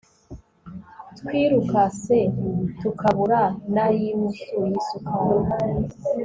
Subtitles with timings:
[1.17, 2.17] twirukatse
[2.79, 3.41] tukabura
[3.75, 5.73] nayinusu y'isukari